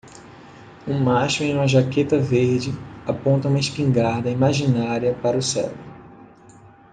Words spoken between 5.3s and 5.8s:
o céu.